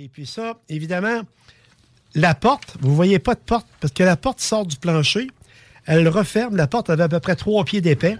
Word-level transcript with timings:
Et 0.00 0.08
puis 0.08 0.26
ça, 0.26 0.60
évidemment, 0.68 1.22
la 2.14 2.32
porte, 2.32 2.76
vous 2.80 2.94
voyez 2.94 3.18
pas 3.18 3.34
de 3.34 3.40
porte 3.40 3.66
parce 3.80 3.92
que 3.92 4.04
la 4.04 4.16
porte 4.16 4.38
sort 4.38 4.64
du 4.64 4.76
plancher. 4.76 5.26
Elle 5.86 6.06
referme. 6.06 6.54
La 6.54 6.68
porte 6.68 6.88
avait 6.88 7.02
à 7.02 7.08
peu 7.08 7.18
près 7.18 7.34
trois 7.34 7.64
pieds 7.64 7.80
d'épais. 7.80 8.16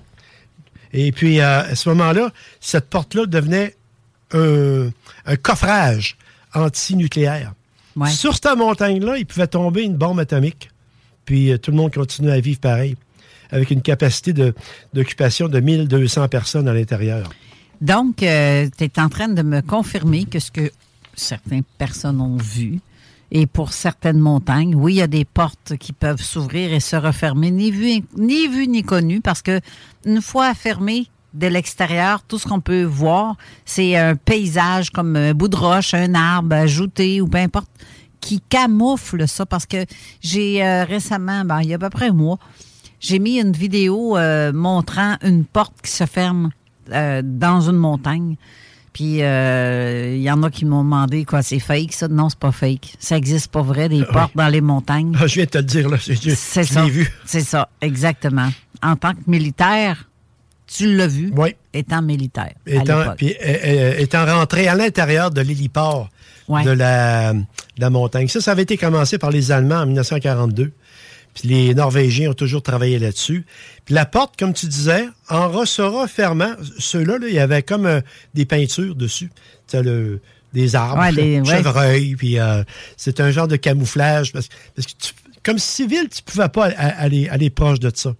Et 0.92 1.12
puis, 1.12 1.38
euh, 1.38 1.60
à 1.60 1.76
ce 1.76 1.88
moment-là, 1.90 2.32
cette 2.58 2.90
porte-là 2.90 3.26
devenait 3.26 3.76
un, 4.32 4.88
un 5.24 5.36
coffrage 5.36 6.16
antinucléaire. 6.52 7.54
Ouais. 7.94 8.10
Sur 8.10 8.34
cette 8.34 8.56
montagne-là, 8.56 9.16
il 9.16 9.24
pouvait 9.24 9.46
tomber 9.46 9.84
une 9.84 9.96
bombe 9.96 10.18
atomique. 10.18 10.70
Puis 11.26 11.52
euh, 11.52 11.58
tout 11.58 11.70
le 11.70 11.76
monde 11.76 11.94
continue 11.94 12.32
à 12.32 12.40
vivre 12.40 12.58
pareil, 12.58 12.96
avec 13.52 13.70
une 13.70 13.82
capacité 13.82 14.32
de- 14.32 14.52
d'occupation 14.94 15.46
de, 15.46 15.60
1200 15.60 16.26
personnes 16.26 16.66
à 16.66 16.74
l'intérieur. 16.74 17.30
Donc, 17.80 18.16
tu 18.16 18.24
es 18.24 18.98
en 18.98 19.08
train 19.08 19.28
de 19.28 19.42
me 19.42 19.60
confirmer 19.60 20.24
que 20.24 20.40
ce 20.40 20.50
que 20.50 20.72
certaines 21.18 21.64
personnes 21.78 22.20
ont 22.20 22.36
vu, 22.36 22.80
et 23.30 23.46
pour 23.46 23.72
certaines 23.72 24.18
montagnes, 24.18 24.74
oui, 24.74 24.94
il 24.94 24.96
y 24.96 25.02
a 25.02 25.06
des 25.06 25.24
portes 25.24 25.76
qui 25.78 25.92
peuvent 25.92 26.22
s'ouvrir 26.22 26.72
et 26.72 26.80
se 26.80 26.96
refermer, 26.96 27.50
ni 27.50 27.70
vu 27.70 28.02
ni, 28.16 28.48
vu, 28.48 28.66
ni 28.66 28.82
connu, 28.82 29.20
parce 29.20 29.42
que 29.42 29.60
une 30.04 30.22
fois 30.22 30.54
fermées 30.54 31.08
de 31.34 31.46
l'extérieur, 31.46 32.22
tout 32.22 32.38
ce 32.38 32.48
qu'on 32.48 32.60
peut 32.60 32.84
voir, 32.84 33.36
c'est 33.66 33.96
un 33.96 34.16
paysage 34.16 34.90
comme 34.90 35.14
un 35.14 35.34
bout 35.34 35.48
de 35.48 35.56
roche, 35.56 35.92
un 35.92 36.14
arbre 36.14 36.56
ajouté 36.56 37.20
ou 37.20 37.28
peu 37.28 37.38
importe, 37.38 37.70
qui 38.20 38.40
camoufle 38.40 39.28
ça. 39.28 39.44
Parce 39.44 39.66
que 39.66 39.84
j'ai 40.22 40.64
euh, 40.64 40.84
récemment, 40.84 41.44
ben, 41.44 41.60
il 41.60 41.68
y 41.68 41.72
a 41.72 41.76
à 41.76 41.78
peu 41.78 41.90
près 41.90 42.08
un 42.08 42.12
mois, 42.12 42.38
j'ai 43.00 43.18
mis 43.18 43.38
une 43.38 43.52
vidéo 43.52 44.16
euh, 44.16 44.52
montrant 44.52 45.16
une 45.22 45.44
porte 45.44 45.74
qui 45.82 45.90
se 45.90 46.04
ferme 46.04 46.50
euh, 46.92 47.20
dans 47.22 47.60
une 47.68 47.76
montagne. 47.76 48.36
Puis 48.98 49.22
euh, 49.22 50.14
il 50.16 50.22
y 50.22 50.28
en 50.28 50.42
a 50.42 50.50
qui 50.50 50.64
m'ont 50.64 50.82
demandé 50.82 51.24
quoi, 51.24 51.40
c'est 51.42 51.60
fake 51.60 51.92
ça? 51.92 52.08
Non, 52.08 52.28
c'est 52.28 52.38
pas 52.38 52.50
fake. 52.50 52.94
Ça 52.98 53.16
existe 53.16 53.46
pas 53.52 53.62
vrai 53.62 53.88
des 53.88 54.02
portes 54.04 54.32
dans 54.34 54.48
les 54.48 54.60
montagnes. 54.60 55.14
Ah, 55.20 55.28
je 55.28 55.34
viens 55.36 55.44
de 55.44 55.50
te 55.50 55.58
le 55.58 55.62
dire, 55.64 55.88
là. 55.88 55.98
C'est 56.00 56.64
ça. 56.64 56.84
vu. 56.84 57.08
C'est 57.24 57.42
ça, 57.42 57.68
exactement. 57.80 58.48
En 58.82 58.96
tant 58.96 59.12
que 59.12 59.20
militaire, 59.28 60.08
tu 60.66 60.96
l'as 60.96 61.06
vu 61.06 61.32
Oui. 61.36 61.54
étant 61.72 62.02
militaire. 62.02 62.54
à 62.66 62.70
Étant, 62.70 62.98
l'époque. 62.98 63.14
puis, 63.18 63.34
euh, 63.40 63.56
euh, 63.66 63.94
étant 63.98 64.26
rentré 64.26 64.66
à 64.66 64.74
l'intérieur 64.74 65.30
de 65.30 65.42
l'héliport 65.42 66.08
Ouais. 66.48 66.64
de, 66.64 66.70
la, 66.70 67.34
de 67.34 67.44
la 67.78 67.90
montagne. 67.90 68.26
Ça, 68.26 68.40
ça 68.40 68.50
avait 68.50 68.62
été 68.62 68.76
commencé 68.76 69.16
par 69.16 69.30
les 69.30 69.52
Allemands 69.52 69.82
en 69.82 69.86
1942. 69.86 70.72
Puis 71.38 71.48
les 71.48 71.74
Norvégiens 71.74 72.30
ont 72.30 72.34
toujours 72.34 72.62
travaillé 72.62 72.98
là-dessus. 72.98 73.44
Puis 73.84 73.94
la 73.94 74.06
porte, 74.06 74.36
comme 74.38 74.52
tu 74.54 74.66
disais, 74.66 75.04
en 75.28 75.48
ressort 75.48 76.08
fermant, 76.08 76.52
ceux-là, 76.78 77.18
là, 77.18 77.28
il 77.28 77.34
y 77.34 77.38
avait 77.38 77.62
comme 77.62 77.86
euh, 77.86 78.00
des 78.34 78.44
peintures 78.44 78.94
dessus. 78.96 79.30
Tu 79.68 79.76
sais, 79.76 79.82
le- 79.82 80.20
des 80.54 80.74
arbres, 80.74 81.00
Ouais, 81.02 81.12
des- 81.12 81.40
ouais. 81.40 81.44
chevreuils, 81.56 82.16
puis 82.16 82.38
euh, 82.38 82.64
c'est 82.96 83.20
un 83.20 83.30
genre 83.30 83.46
de 83.48 83.56
camouflage. 83.56 84.32
Parce, 84.32 84.48
parce 84.74 84.86
que 84.88 84.92
tu- 84.98 85.12
comme 85.44 85.58
civil, 85.58 86.08
tu 86.08 86.22
pouvais 86.22 86.48
pas 86.48 86.66
aller, 86.66 87.28
aller 87.28 87.50
proche 87.50 87.78
de 87.80 87.90
ça. 87.94 88.14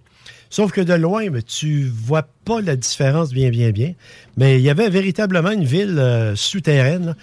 Sauf 0.51 0.71
que 0.71 0.81
de 0.81 0.93
loin, 0.93 1.29
mais 1.29 1.41
tu 1.41 1.85
vois 1.93 2.23
pas 2.45 2.61
la 2.61 2.75
différence 2.75 3.31
bien, 3.31 3.49
bien, 3.49 3.71
bien. 3.71 3.93
Mais 4.37 4.55
il 4.59 4.61
y 4.61 4.69
avait 4.69 4.89
véritablement 4.89 5.51
une 5.51 5.65
ville 5.65 5.97
euh, 5.99 6.35
souterraine. 6.35 7.07
là. 7.07 7.15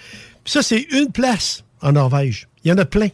Puis 0.43 0.53
ça, 0.53 0.61
c'est 0.61 0.81
une 0.91 1.11
place 1.11 1.63
en 1.81 1.93
Norvège. 1.93 2.47
Il 2.63 2.69
y 2.69 2.71
en 2.71 2.77
a 2.77 2.85
plein. 2.85 3.09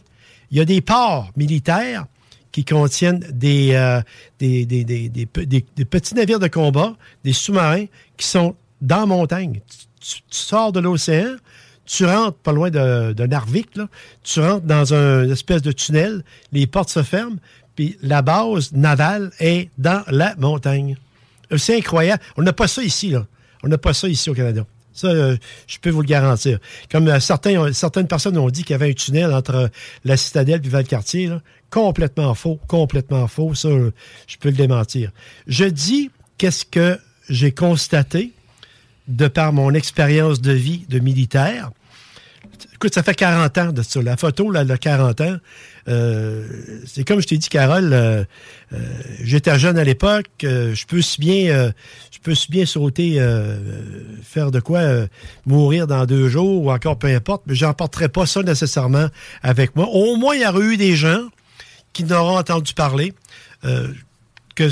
Il 0.50 0.58
y 0.58 0.60
a 0.60 0.64
des 0.64 0.80
ports 0.80 1.30
militaires 1.36 2.06
qui 2.54 2.64
contiennent 2.64 3.18
des, 3.32 3.70
euh, 3.74 4.00
des, 4.38 4.64
des, 4.64 4.84
des- 4.84 5.08
des 5.08 5.26
pe- 5.26 5.44
des- 5.44 5.66
des 5.74 5.84
petits 5.84 6.14
navires 6.14 6.38
de 6.38 6.46
combat, 6.46 6.94
des 7.24 7.32
sous-marins 7.32 7.86
qui 8.16 8.28
sont 8.28 8.54
dans 8.80 9.00
la 9.00 9.06
montagne. 9.06 9.60
Tu, 10.00 10.20
sors 10.30 10.70
de 10.70 10.78
l'océan, 10.78 11.34
tu 11.84 12.06
rentres 12.06 12.38
pas 12.38 12.52
loin 12.52 12.70
de, 12.70 13.12
de 13.12 13.26
Narvik, 13.26 13.74
là, 13.74 13.88
tu 14.22 14.38
rentres 14.38 14.66
dans 14.66 14.94
un 14.94 15.28
espèce 15.32 15.62
de 15.62 15.72
tunnel, 15.72 16.22
les 16.52 16.68
portes 16.68 16.90
se 16.90 17.02
ferment, 17.02 17.38
puis 17.74 17.98
la 18.02 18.22
base 18.22 18.70
navale 18.72 19.32
est 19.40 19.68
dans 19.76 20.04
la 20.06 20.36
montagne. 20.36 20.96
Euh, 21.50 21.58
C'est 21.58 21.76
incroyable. 21.76 22.22
On 22.36 22.42
n'a 22.42 22.52
pas 22.52 22.68
ça 22.68 22.84
ici, 22.84 23.10
là. 23.10 23.26
On 23.64 23.68
n'a 23.68 23.78
pas 23.78 23.94
ça 23.94 24.06
ici 24.06 24.30
au 24.30 24.34
Canada. 24.34 24.64
Ça, 24.94 25.08
euh, 25.08 25.36
je 25.66 25.78
peux 25.78 25.90
vous 25.90 26.02
le 26.02 26.06
garantir. 26.06 26.58
Comme 26.90 27.08
euh, 27.08 27.18
certaines 27.18 28.06
personnes 28.06 28.38
ont 28.38 28.48
dit 28.48 28.62
qu'il 28.62 28.70
y 28.70 28.74
avait 28.74 28.90
un 28.90 28.94
tunnel 28.94 29.34
entre 29.34 29.54
euh, 29.54 29.68
la 30.04 30.16
citadelle 30.16 30.60
et 30.64 30.68
Valcartier, 30.68 31.26
là. 31.26 31.42
complètement 31.68 32.34
faux, 32.34 32.60
complètement 32.68 33.26
faux. 33.26 33.54
Ça, 33.54 33.68
je 33.68 34.36
peux 34.38 34.50
le 34.50 34.56
démentir. 34.56 35.10
Je 35.48 35.64
dis 35.64 36.10
qu'est-ce 36.38 36.64
que 36.64 36.98
j'ai 37.28 37.50
constaté 37.50 38.32
de 39.08 39.26
par 39.26 39.52
mon 39.52 39.74
expérience 39.74 40.40
de 40.40 40.52
vie 40.52 40.86
de 40.88 41.00
militaire. 41.00 41.72
Écoute, 42.74 42.94
ça 42.94 43.02
fait 43.02 43.14
40 43.14 43.58
ans 43.58 43.72
de 43.72 43.82
ça. 43.82 44.02
La 44.02 44.16
photo, 44.16 44.50
là, 44.50 44.64
de 44.64 44.76
40 44.76 45.20
ans, 45.20 45.36
euh, 45.88 46.46
c'est 46.86 47.04
comme 47.04 47.20
je 47.20 47.26
t'ai 47.26 47.38
dit, 47.38 47.48
Carole, 47.48 47.92
euh, 47.92 48.24
euh, 48.72 48.78
j'étais 49.22 49.58
jeune 49.58 49.78
à 49.78 49.84
l'époque, 49.84 50.26
je 50.42 50.86
peux 50.86 51.02
si 51.02 51.20
bien, 51.20 51.72
je 52.10 52.64
sauter, 52.64 53.20
faire 54.22 54.50
de 54.50 54.60
quoi, 54.60 54.80
mourir 55.46 55.86
dans 55.86 56.06
deux 56.06 56.28
jours 56.28 56.64
ou 56.64 56.70
encore 56.70 56.98
peu 56.98 57.08
importe, 57.08 57.42
mais 57.46 57.54
j'emporterai 57.54 58.08
pas 58.08 58.26
ça 58.26 58.42
nécessairement 58.42 59.08
avec 59.42 59.76
moi. 59.76 59.86
Au 59.88 60.16
moins, 60.16 60.34
il 60.34 60.42
y 60.42 60.46
aurait 60.46 60.64
eu 60.64 60.76
des 60.76 60.96
gens 60.96 61.28
qui 61.92 62.04
n'auront 62.04 62.38
entendu 62.38 62.74
parler. 62.74 63.12
Que 64.54 64.68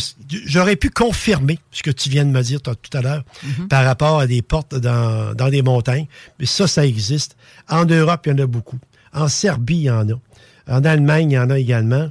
j'aurais 0.47 0.76
pu 0.76 0.91
confirmer 0.91 1.59
ce 1.70 1.82
que 1.82 1.91
tu 1.91 2.09
viens 2.09 2.25
de 2.25 2.31
me 2.31 2.43
dire 2.43 2.60
toi, 2.62 2.75
tout 2.75 2.97
à 2.97 3.03
l'heure 3.03 3.25
par 3.69 3.84
rapport 3.84 4.20
à 4.20 4.26
des 4.26 4.43
portes 4.43 4.75
dans, 4.75 5.34
dans 5.34 5.48
des 5.48 5.62
montagnes. 5.62 6.06
Mais 6.38 6.47
ça, 6.47 6.66
ça 6.66 6.87
existe. 6.87 7.37
En 7.69 7.84
Europe, 7.84 8.22
il 8.26 8.31
y 8.31 8.32
en 8.34 8.38
a 8.44 8.47
beaucoup. 8.47 8.78
En 9.12 9.28
Serbie, 9.28 9.76
il 9.76 9.82
y 9.82 9.91
en 9.91 10.09
a. 10.09 10.15
En 10.69 10.84
Allemagne, 10.84 11.32
il 11.32 11.34
y 11.34 11.38
en 11.38 11.50
a 11.50 11.59
également. 11.59 12.10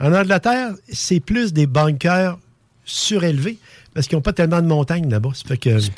En 0.00 0.12
Angleterre, 0.14 0.70
c'est 0.90 1.20
plus 1.20 1.52
des 1.52 1.66
bunkers 1.66 2.38
surélevés 2.84 3.58
parce 3.94 4.06
qu'ils 4.06 4.16
n'ont 4.16 4.22
pas 4.22 4.32
tellement 4.32 4.60
de 4.62 4.66
montagnes 4.66 5.08
là-bas. 5.10 5.30
Je 5.34 5.44
peux 5.46 5.56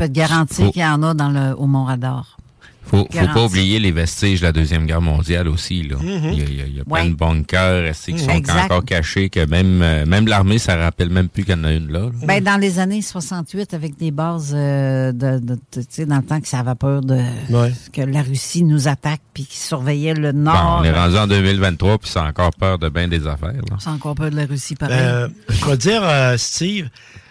te 0.09 0.13
garantir 0.13 0.67
Faut- 0.67 0.73
qu'il 0.73 0.83
y 0.83 0.85
en 0.85 1.03
a 1.03 1.15
dans 1.15 1.29
le, 1.31 1.55
au 1.57 1.67
Mont-Radar. 1.67 2.37
Faut, 2.85 3.07
faut 3.11 3.27
pas 3.33 3.45
oublier 3.45 3.79
les 3.79 3.93
vestiges 3.93 4.41
de 4.41 4.47
la 4.47 4.53
Deuxième 4.53 4.85
Guerre 4.87 5.01
mondiale 5.01 5.49
aussi. 5.49 5.83
Là. 5.83 5.97
Mm-hmm. 5.97 6.33
Il 6.33 6.39
y 6.39 6.43
a, 6.43 6.45
il 6.45 6.57
y 6.57 6.61
a- 6.63 6.67
il 6.67 6.77
y 6.77 6.81
a 6.81 6.83
Ouais. 6.87 7.01
plein 7.03 7.11
de 7.11 7.15
bunkers 7.15 7.93
qui 7.95 8.19
sont 8.19 8.29
Exact. 8.31 8.65
encore 8.65 8.85
cachés, 8.85 9.31
que 9.31 9.47
même, 9.47 9.81
euh, 9.83 10.05
même 10.05 10.27
l'armée, 10.27 10.59
ça 10.59 10.77
rappelle 10.77 11.09
même 11.09 11.29
plus 11.29 11.45
qu'il 11.45 11.55
y 11.57 11.59
en 11.59 11.65
a 11.65 11.73
une 11.73 11.91
là. 11.91 12.01
là. 12.01 12.11
Ben, 12.27 12.43
dans 12.45 12.57
les 12.61 12.79
années 12.79 13.01
68, 13.01 13.73
avec 13.73 13.97
des 13.97 14.11
bases 14.11 14.53
euh, 14.55 15.13
de, 15.13 15.39
dans 15.39 16.17
le 16.17 16.23
temps 16.23 16.41
que 16.41 16.49
ça 16.49 16.59
avait 16.59 16.75
peur 16.75 17.01
de 17.01 17.15
Ouais. 17.51 17.73
que 17.93 18.03
la 18.03 18.23
Russie 18.23 18.65
nous 18.65 18.89
attaque 18.89 19.21
puis 19.33 19.45
qu'ils 19.45 19.61
surveillaient 19.61 20.15
le 20.15 20.33
Bon, 20.33 20.41
nord. 20.41 20.79
on 20.81 20.85
est 20.85 20.93
rendu 20.93 21.17
en 21.17 21.27
2023, 21.27 21.99
puis 21.99 22.11
c'est 22.11 22.19
encore 22.19 22.51
peur 22.59 22.79
de 22.79 22.89
bien 22.89 23.09
des 23.09 23.27
affaires. 23.27 23.53
Là. 23.53 23.77
C'est 23.79 23.91
encore 23.91 24.15
peur 24.17 24.31
de 24.31 24.37
la 24.37 24.45
Russie, 24.47 24.75
pareil. 24.75 24.99
Euh, 25.01 25.29
je 25.49 25.65
vais 25.65 25.77
dire, 25.77 26.03
euh, 26.05 26.37
Steve, 26.37 26.89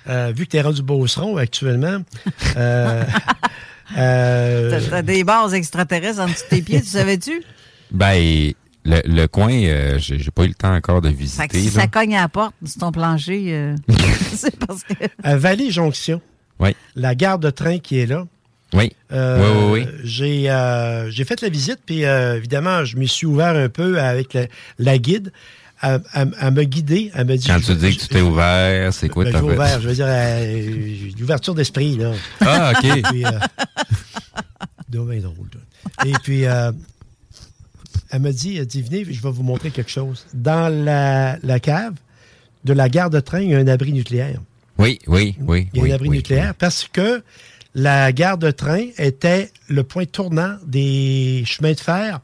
euh, 0.09 0.31
vu 0.35 0.45
que 0.45 0.51
tu 0.51 0.57
es 0.57 0.61
rendu 0.61 0.81
Beauceron 0.81 1.37
actuellement, 1.37 1.97
euh, 3.97 4.71
euh, 4.71 4.81
T'as 4.89 5.01
des 5.01 5.23
bases 5.23 5.53
extraterrestres 5.53 6.19
en 6.21 6.25
dessous 6.27 6.43
de 6.49 6.55
tes 6.55 6.61
pieds, 6.61 6.81
tu 6.81 6.87
savais-tu? 6.87 7.41
Ben, 7.91 8.51
le, 8.85 9.01
le 9.05 9.25
coin, 9.27 9.51
euh, 9.53 9.97
j'ai 9.99 10.17
pas 10.33 10.43
eu 10.45 10.47
le 10.49 10.53
temps 10.53 10.73
encore 10.73 11.01
de 11.01 11.09
Fait 11.09 11.15
que 11.15 11.19
visiter. 11.19 11.59
si 11.59 11.65
là. 11.75 11.81
ça 11.81 11.87
cogne 11.87 12.15
à 12.15 12.21
la 12.21 12.29
porte 12.29 12.55
sur 12.65 12.79
ton 12.79 12.91
plancher, 12.91 13.45
euh, 13.49 13.75
c'est 14.33 14.57
parce 14.65 14.83
que. 14.83 14.93
à 15.23 15.35
Vallée-Jonction, 15.37 16.21
Oui. 16.59 16.75
la 16.95 17.13
gare 17.15 17.37
de 17.39 17.49
train 17.49 17.79
qui 17.79 17.99
est 17.99 18.05
là, 18.07 18.25
Oui. 18.73 18.91
Euh, 19.11 19.39
oui, 19.39 19.81
oui, 19.81 19.85
oui. 19.85 19.99
J'ai 20.03 20.49
euh, 20.49 21.11
j'ai 21.11 21.25
fait 21.25 21.41
la 21.41 21.49
visite, 21.49 21.79
puis 21.85 22.05
euh, 22.05 22.37
évidemment, 22.37 22.85
je 22.85 22.97
me 22.97 23.05
suis 23.05 23.27
ouvert 23.27 23.55
un 23.55 23.69
peu 23.69 23.99
avec 23.99 24.33
la, 24.33 24.45
la 24.79 24.97
guide. 24.97 25.31
Elle 25.83 26.51
m'a 26.53 26.63
guidé. 26.63 27.11
Elle 27.15 27.25
m'a 27.25 27.35
dit. 27.37 27.47
Quand 27.47 27.57
je- 27.57 27.73
tu 27.73 27.75
dis 27.75 27.97
que 27.97 28.01
tu 28.03 28.07
t'es 28.07 28.21
ouvert, 28.21 28.93
c'est 28.93 29.09
quoi 29.09 29.23
Ben, 29.25 29.31
ta 29.33 29.43
ouvert, 29.43 29.81
je 29.81 29.87
veux 29.89 29.95
dire, 29.95 30.05
euh, 30.07 30.85
l'ouverture 31.19 31.55
d'esprit, 31.55 31.97
là. 31.97 32.11
Ah, 32.39 32.73
OK. 32.75 33.01
Puis, 33.11 33.23
drôle. 34.91 35.49
Et 36.05 36.13
puis, 36.23 36.45
euh, 36.45 36.71
elle 38.09 38.21
m'a 38.21 38.31
dit, 38.31 38.57
elle 38.57 38.65
dit, 38.65 38.81
venez, 38.81 39.05
je 39.05 39.21
vais 39.21 39.31
vous 39.31 39.43
montrer 39.43 39.71
quelque 39.71 39.91
chose. 39.91 40.25
Dans 40.33 40.69
la, 40.69 41.37
la 41.43 41.59
cave 41.59 41.95
de 42.63 42.73
la 42.73 42.89
gare 42.89 43.09
de 43.09 43.19
train, 43.19 43.41
il 43.41 43.49
y 43.49 43.55
a 43.55 43.57
un 43.57 43.67
abri 43.67 43.93
nucléaire. 43.93 44.39
Oui, 44.77 44.99
oui, 45.07 45.35
oui. 45.41 45.67
Il 45.73 45.77
y 45.77 45.81
a 45.81 45.83
oui, 45.83 45.91
un 45.91 45.95
abri 45.95 46.09
oui, 46.09 46.17
nucléaire 46.17 46.55
parce 46.55 46.87
que 46.91 47.23
la 47.73 48.11
gare 48.11 48.37
de 48.37 48.51
train 48.51 48.87
était 48.97 49.51
le 49.67 49.83
point 49.83 50.05
tournant 50.05 50.57
des 50.65 51.43
chemins 51.45 51.73
de 51.73 51.79
fer 51.79 52.19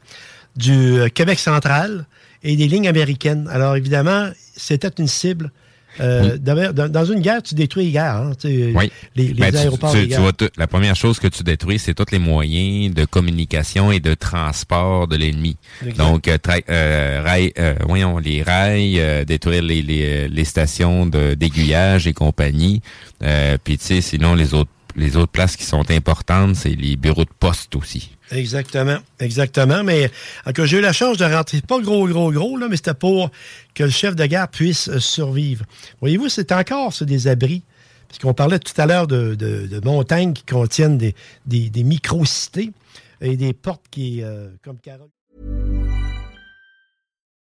du 0.56 0.72
euh, 0.72 1.08
Québec 1.08 1.38
central 1.38 2.06
et 2.42 2.56
des 2.56 2.68
lignes 2.68 2.88
américaines. 2.88 3.48
Alors, 3.50 3.76
évidemment, 3.76 4.30
c'était 4.56 4.90
une 4.98 5.08
cible. 5.08 5.50
Euh, 6.00 6.38
dans, 6.38 6.90
dans 6.90 7.04
une 7.04 7.20
guerre, 7.20 7.42
tu 7.42 7.54
détruis 7.54 7.86
les 7.86 7.90
gares. 7.92 8.22
hein, 8.22 8.32
tu 8.40 8.72
Oui. 8.74 8.90
Les, 9.16 9.28
les 9.28 9.34
Ben, 9.34 9.50
tu- 9.50 9.56
aéroports, 9.58 9.90
tu, 9.92 9.96
les 9.98 10.02
tu 10.04 10.08
gares. 10.10 10.20
vois 10.22 10.32
la 10.56 10.66
première 10.66 10.96
chose 10.96 11.18
que 11.18 11.28
tu 11.28 11.42
détruis, 11.42 11.78
c'est 11.78 11.94
tous 11.94 12.06
les 12.12 12.18
moyens 12.18 12.94
de 12.94 13.04
communication 13.04 13.90
et 13.92 14.00
de 14.00 14.14
transport 14.14 15.08
de 15.08 15.16
l'ennemi. 15.16 15.56
Donc, 15.96 16.28
euh, 16.28 16.38
euh, 16.70 17.22
rail- 17.24 17.52
euh, 17.58 17.74
voyons, 17.86 18.18
les 18.18 18.42
rails, 18.42 18.98
euh, 19.00 19.24
détruire 19.24 19.62
les, 19.62 19.82
les, 19.82 20.28
les 20.28 20.44
stations 20.44 21.06
d'aiguillage 21.06 22.06
et 22.06 22.12
compagnie. 22.12 22.80
Euh, 23.22 23.56
Puis, 23.62 23.78
tu 23.78 23.84
sais, 23.84 24.00
sinon, 24.00 24.34
les 24.34 24.54
autres 24.54 24.70
les 24.96 25.16
autres 25.16 25.30
places 25.30 25.54
qui 25.56 25.64
sont 25.64 25.88
importantes, 25.92 26.56
c'est 26.56 26.70
les 26.74 26.96
bureaux 26.96 27.22
de 27.24 27.30
poste 27.38 27.76
aussi. 27.76 28.10
Exactement, 28.30 28.98
exactement. 29.20 29.82
Mais 29.84 30.10
j'ai 30.66 30.78
eu 30.78 30.80
la 30.80 30.92
chance 30.92 31.16
de 31.16 31.24
rentrer, 31.24 31.60
pas 31.60 31.80
gros, 31.80 32.06
gros, 32.08 32.30
gros, 32.32 32.56
là, 32.56 32.68
mais 32.68 32.76
c'était 32.76 32.94
pour 32.94 33.30
que 33.74 33.84
le 33.84 33.90
chef 33.90 34.14
de 34.16 34.26
gare 34.26 34.48
puisse 34.48 34.88
euh, 34.88 34.98
survivre. 34.98 35.64
Voyez-vous, 36.00 36.28
c'est 36.28 36.52
encore 36.52 36.92
ça, 36.92 37.04
des 37.04 37.26
abris. 37.28 37.62
Parce 38.08 38.18
parlait 38.34 38.58
tout 38.58 38.78
à 38.80 38.86
l'heure 38.86 39.06
de, 39.06 39.34
de- 39.34 39.66
montagnes 39.84 40.32
qui 40.32 40.44
contiennent 40.44 40.96
des, 40.96 41.14
des, 41.44 41.68
des 41.68 41.82
micro-cités 41.84 42.70
et 43.20 43.36
des 43.36 43.52
portes 43.52 43.84
qui, 43.90 44.22
euh, 44.22 44.48
comme 44.62 44.78
Carole. 44.78 45.08